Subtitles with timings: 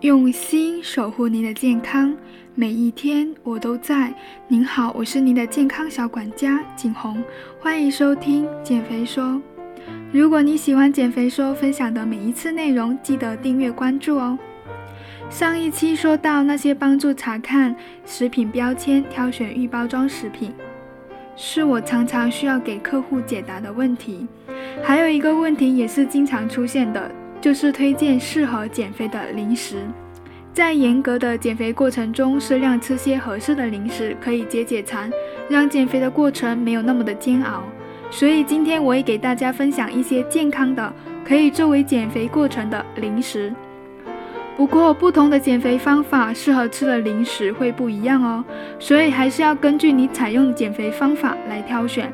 [0.00, 2.16] 用心守护您的健康，
[2.54, 4.10] 每一天我都在。
[4.48, 7.22] 您好，我是您的健康小管家景红，
[7.60, 9.38] 欢迎收听减肥说。
[10.10, 14.38] 如果你喜欢减肥说分享的每一次内容，记得订阅关注哦。
[15.28, 17.76] 上一期说到那些帮助查看
[18.06, 20.54] 食品标签、挑选预包装食品，
[21.36, 24.26] 是我常常需要给客户解答的问题。
[24.82, 27.14] 还有一个问题也是经常出现的。
[27.40, 29.76] 就是推荐适合减肥的零食，
[30.52, 35.10] 在严格的减肥过程中，适量吃些合适的零食可以解解馋，
[35.48, 37.62] 让减肥的过程没有那么的煎熬。
[38.10, 40.92] 所以今天我也给大家分享一些健康的，
[41.24, 43.52] 可以作为减肥过程的零食。
[44.56, 48.44] 不过不同的减肥方法，适合吃的零食会不一样哦，
[48.78, 52.12] 所以还是要根据你采用的减肥方法来挑选。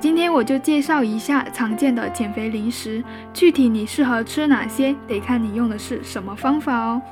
[0.00, 3.04] 今天我就介绍一下常见的减肥零食，
[3.34, 7.02] 具体你适合吃哪些，得看你用的是什么方法哦。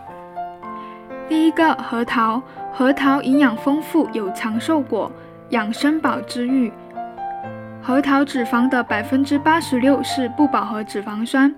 [1.29, 5.13] 第一个，核桃，核桃营养丰富，有长寿果、
[5.51, 6.73] 养生宝之誉。
[7.83, 11.55] 核桃脂肪的百分之八十六是不饱和脂肪酸，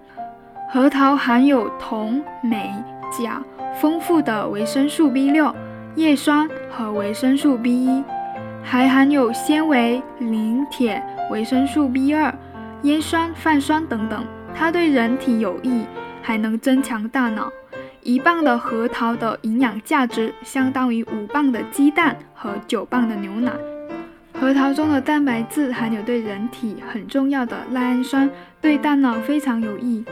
[0.69, 2.69] 核桃含有铜、镁、
[3.13, 3.41] 钾，
[3.81, 5.55] 丰富的维生素 B 六、
[5.95, 8.03] 叶酸和维生素 B 一。
[8.63, 12.35] 还含有纤维、磷、铁、维生素 B 二、
[12.83, 15.85] 烟酸、泛酸等等，它对人体有益，
[16.21, 17.51] 还能增强大脑。
[18.03, 23.53] 一磅的核桃的营养价值相当于五磅的鸡蛋和九磅的牛奶。
[24.41, 28.29] 核桃中的蛋白质含有对人体很重要的赖氨酸，
[28.61, 30.05] 对大脑非常有益。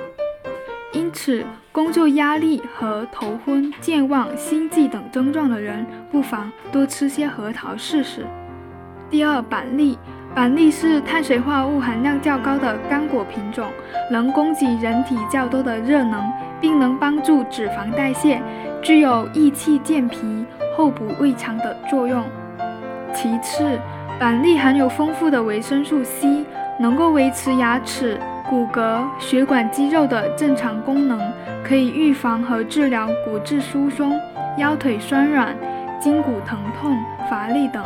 [0.92, 8.26] 因此，工作压力和头昏、健忘、心悸等症状的人，不妨多吃些核桃试试。
[9.10, 9.98] 第二，板栗，
[10.38, 13.66] 板栗是碳水化合物含量较高的干果品种，
[14.08, 18.40] 能供给人体较多的热能，并能帮助脂肪代谢，
[18.80, 22.22] 具有益气健脾、厚补胃肠的作用。
[23.12, 23.76] 其次，
[24.20, 26.44] 板栗含有丰富的维生素 C，
[26.78, 28.16] 能够维持牙齿。
[28.48, 31.20] 骨骼、血管、肌肉的正常功能，
[31.64, 34.16] 可以预防和治疗骨质疏松、
[34.56, 35.52] 腰腿酸软、
[35.98, 36.96] 筋骨疼痛、
[37.28, 37.84] 乏力等，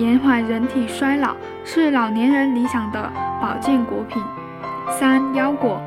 [0.00, 4.22] 延缓人体衰老，是老年人理想的保健果品。
[4.88, 5.78] 三、腰果，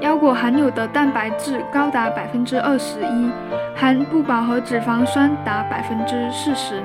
[0.00, 3.30] 腰果含有的蛋白质高达百分之二十一，
[3.76, 6.82] 含不饱和脂肪酸达百分之四十，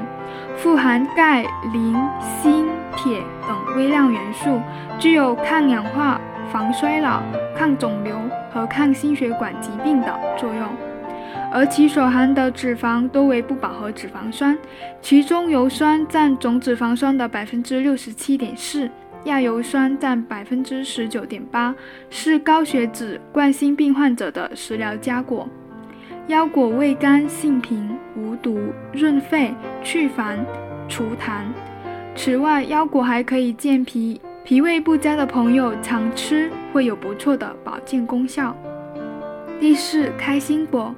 [0.58, 1.94] 富含钙、磷、
[2.42, 2.66] 锌、
[2.97, 4.59] 铁等微量元素，
[5.00, 6.20] 具有抗氧化。
[6.52, 7.22] 防衰老、
[7.56, 8.16] 抗肿瘤
[8.52, 10.64] 和抗心血管疾病的作用，
[11.51, 14.57] 而其所含的脂肪多为不饱和脂肪酸，
[15.01, 18.90] 其中油酸占总脂肪酸的百分之六十七点四，
[19.25, 21.73] 亚油酸占百分之十九点八，
[22.09, 25.47] 是高血脂、冠心病患者的食疗佳果。
[26.28, 28.59] 腰果味甘性平，无毒，
[28.94, 29.51] 润肺、
[29.84, 30.46] 去烦、
[30.88, 31.41] 除痰。
[32.16, 34.22] 此外，腰果还可以健脾。
[34.44, 38.56] 脾胃不佳的朋友常吃会有不错的保健功效。
[39.59, 40.94] 第四，开心果。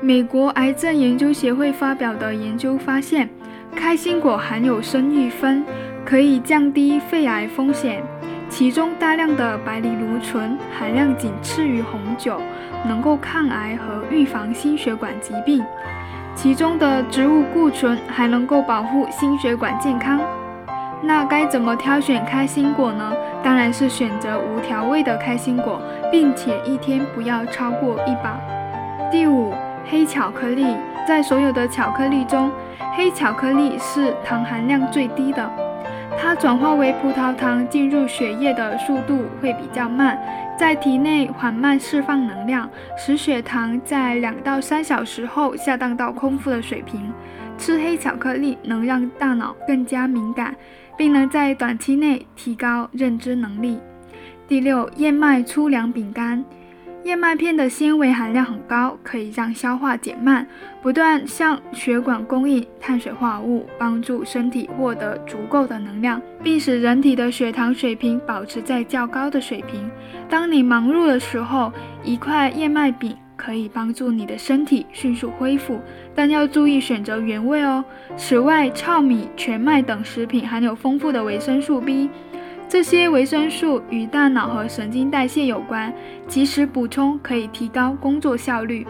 [0.00, 3.28] 美国癌症研究协会发表的研究发现，
[3.74, 5.64] 开心果含有生育酚，
[6.04, 8.00] 可以降低肺癌风险。
[8.48, 12.40] 其中大量的白藜芦醇含量仅次于红酒，
[12.86, 15.64] 能够抗癌和预防心血管疾病。
[16.34, 20.20] 其中的植物固醇还能够保护心血管健康。
[21.02, 23.12] 那该怎么挑选开心果呢？
[23.42, 25.82] 当然是选择无调味的开心果，
[26.12, 28.40] 并且一天不要超过一把。
[29.10, 29.52] 第五，
[29.90, 30.66] 黑巧克力，
[31.06, 32.50] 在所有的巧克力中，
[32.94, 35.50] 黑巧克力是糖含量最低的，
[36.20, 40.18] 它转化为葡萄糖进入血液的速度会比较慢，
[40.58, 47.12] 在体内缓慢释放能量，使血糖在两到三小时后下降到空腹的水平。
[47.56, 50.54] 吃黑巧克力能让大脑更加敏感。
[50.98, 53.78] 并能在短期内提高认知能力。
[54.48, 56.44] 第六，燕麦粗粮饼干，
[57.08, 60.46] 燕麦片的纤维含量很高，可以让消化减慢，
[60.82, 69.90] 不断向血管供应碳水化合物，帮助身体获得足够的能量，并使人体的血糖水平保持在较高的水平。
[70.28, 71.72] 当你忙碌的时候，
[72.04, 73.16] 一块燕麦饼。
[73.38, 75.80] 可以帮助你的身体迅速恢复，
[76.12, 77.84] 但要注意选择原味哦。
[78.16, 82.10] 此外，糙米、全麦等食品含有丰富的维生素 B，
[82.68, 85.90] 这些维生素与大脑和神经代谢有关，
[86.26, 88.86] 及时补充可以提高工作效率。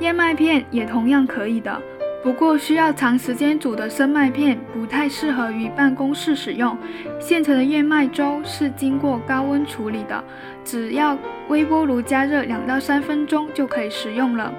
[0.00, 1.80] 燕麦片也同样可以的。
[2.22, 6.74] 不过，需要长时间煮的生麦片不太适合于办公室使用。
[7.20, 10.24] 现成的燕麦粥是经过高温处理的，
[10.64, 11.14] 只要
[11.48, 14.50] 微波炉加热两到三分钟就可以食用了。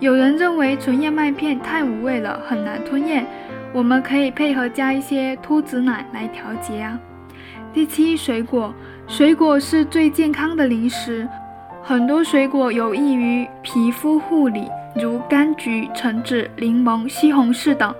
[0.00, 3.24] 有人认为纯燕麦片太无味了，很难吞咽，
[3.72, 6.98] 我们可以配合加一些脱脂奶来调节啊。
[7.76, 8.74] 第七，水果，
[9.06, 11.28] 水果是最健康的零食，
[11.82, 17.94] 很多水果有益于皮肤护理，如柑橘、橙子、柠檬、西红柿等。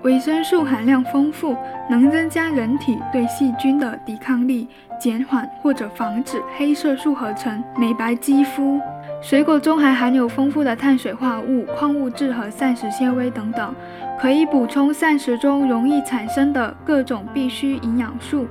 [0.00, 1.54] 维生素含量丰富，
[1.90, 4.66] 能增加人体对细菌的抵抗力，
[4.98, 8.80] 减缓或者防止黑色素合成，美白肌肤。
[9.20, 13.74] 水果中还含有丰富的碳水化合物、矿物质和膳食纤维等等，
[14.18, 18.46] 可以补充膳食中容易产生的各种必需营养素，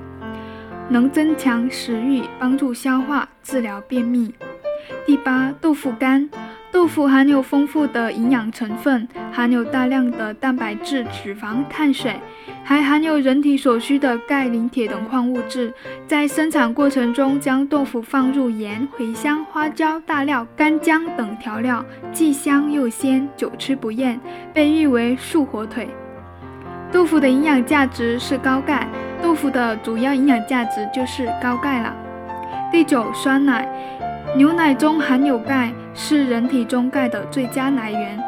[0.88, 4.34] 能增强食欲，帮助消化，治疗便秘。
[5.06, 6.28] 第八，豆腐干。
[6.70, 12.14] 豆腐含有丰富的营养成分，含有大量的蛋白质、脂肪、碳水，
[12.62, 15.72] 还含有人体所需的钙、磷、铁等矿物质。
[16.06, 21.82] 在生产过程中，将豆腐放入盐、茴香、花椒、大料、干姜等调料，
[22.12, 24.20] 既香又鲜，久吃不厌，
[24.52, 25.88] 被誉为“素火腿”。
[26.92, 28.86] 豆腐的营养价值是高钙，
[29.22, 31.92] 豆腐的主要营养价值就是高钙了。
[32.70, 33.68] 第九，酸奶。
[34.36, 38.22] 牛奶中含有钙，是人体中钙的最佳来源。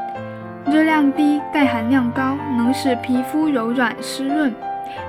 [0.66, 4.54] 热量低，钙含量高，能使皮肤柔软湿润，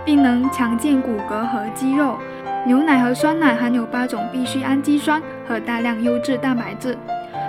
[0.04, 2.18] 并能强健骨骼和肌肉。
[2.66, 6.98] 牛奶和酸奶含有八种必需氨基酸和大量优质蛋白质，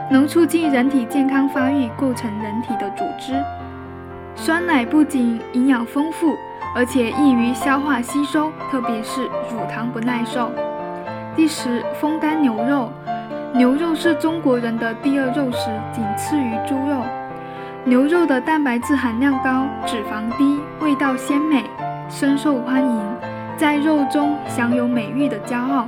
[0.08, 3.35] 能促进人体健康发育，构成人体的组织。
[4.34, 6.37] 酸奶不仅营养丰富，
[6.75, 10.50] 而且易于消化吸收，特别是乳糖不耐受。
[11.37, 12.90] 第十，风干牛肉。
[13.55, 17.02] 牛肉是中国人的第二肉食，仅次于猪肉。
[17.84, 21.64] 牛肉的蛋白质含量高，脂肪低，味道鲜美，
[22.08, 23.00] 深受欢迎，
[23.56, 25.87] 在肉中享有美誉的骄傲。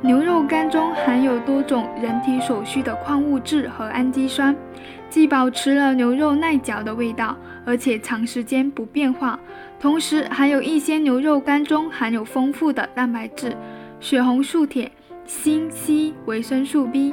[0.00, 4.54] 牛肉干中含有多种人体所需的矿物质和氨基酸，
[5.10, 7.36] 既保持了牛肉耐嚼的味道，
[7.68, 9.38] 而且长时间不变化。
[9.78, 13.54] 同时，还有一些牛肉干中含有丰富的蛋白质、
[14.00, 14.90] 血红素、铁。
[15.26, 17.12] 锌、硒、维生素 B。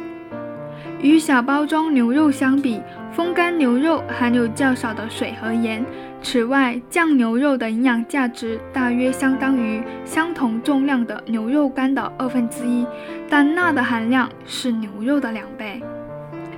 [1.02, 2.82] 与小包装牛肉相比，
[3.12, 5.86] 风干牛肉含有较少的水和盐。
[6.22, 12.88] 此外，酱牛肉的营养价值大约相当于相同重量的牛肉干的二分之一，
[13.30, 15.84] 但钠的含量是牛肉的两倍。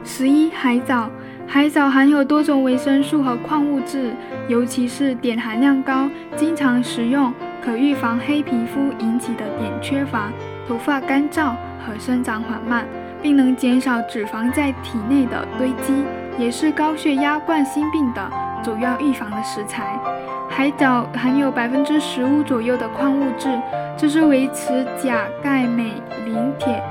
[0.04, 1.10] 十一、海藻。
[1.50, 4.14] 海藻含有多种维生素和矿物质，
[4.50, 7.34] 尤其是碘含量高，经常食用
[7.64, 10.30] 可预防黑皮肤引起的碘缺乏。
[10.68, 12.86] 头发干燥和生长缓慢，
[13.22, 16.04] 并能减少脂肪在体内的堆积，
[16.38, 18.30] 也是高血压、冠心病的
[18.62, 19.98] 主要预防的食材。
[20.50, 23.48] 海藻含有百分之十五左右的矿物质，
[23.98, 25.94] 这是维持钾、钙、镁、
[26.26, 26.84] 磷、铁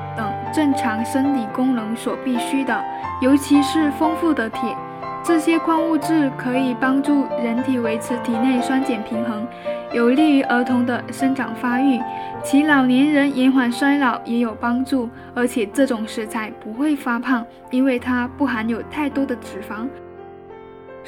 [0.53, 2.85] 正常生理功能所必需的，
[3.21, 4.77] 尤其是丰富的铁。
[5.23, 9.45] 这些矿物质可以帮助人体维持体内酸碱平衡，
[9.93, 12.01] 有利于儿童的生长发育，
[12.45, 15.09] 其老年人延缓衰老也有帮助。
[15.35, 19.89] 而且这种食材不会发胖，因为它不含有太多的脂肪。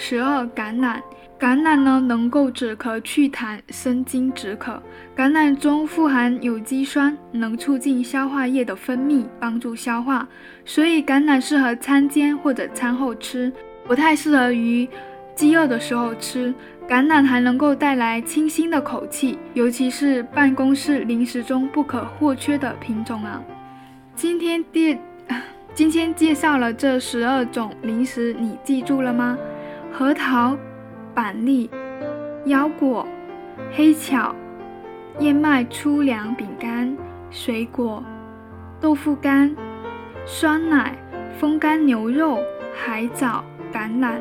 [0.01, 1.01] 十二，橄榄，
[1.41, 4.81] 橄榄呢能够止咳祛痰、生津止渴。
[5.17, 10.27] 橄榄中富含有机酸，能促进消化液的分泌，帮助消化，
[10.65, 13.53] 所以橄榄适合餐间或者餐后吃。
[13.89, 14.89] 不太适合于
[15.35, 16.55] 饥饿的时候吃。
[16.89, 23.43] 橄榄还能够带来清新的口气，尤其是办公室零食中不可或缺的品种啊。
[24.15, 24.97] 今天介
[25.75, 29.37] 今天介绍了这十二种零食，你记住了吗？
[29.99, 30.57] 核桃、
[31.13, 31.69] 板栗、
[32.45, 33.05] 腰果、
[33.73, 34.33] 黑巧、
[35.19, 36.97] 燕麦粗粮饼干、
[37.33, 38.01] 水果、
[38.81, 39.53] 豆腐干、
[40.25, 40.97] 酸奶、
[41.37, 42.39] 风干牛肉、
[42.73, 43.45] 海藻。
[43.73, 44.19] 橄榄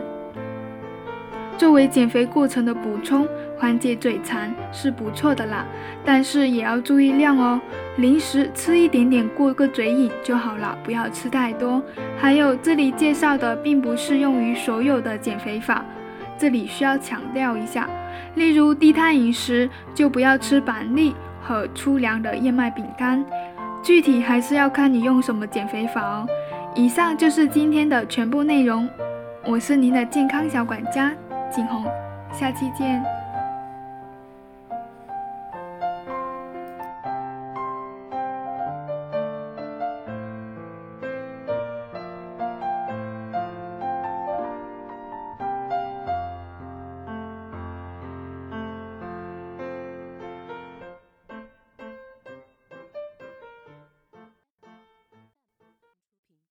[1.58, 5.66] 作为减肥过程的补充，缓解嘴馋是不错的啦，
[6.06, 7.60] 但是也要注意量哦。
[7.98, 11.82] 零食吃一点点过个嘴瘾就好了，不要吃太多。
[12.16, 15.84] 还有这里介绍的并不适用于所有的减肥法，
[16.38, 17.90] 这里需要强调一下。
[18.36, 23.26] 例如低碳饮食就不要吃板栗和粗粮的燕麦饼干，
[23.82, 26.28] 具体还是要看你用什么减肥法哦。
[26.76, 28.88] 以上就是今天的全部内容。
[29.44, 31.12] 我是您的健康小管家
[31.50, 31.84] 景红，
[32.32, 33.17] 下期见。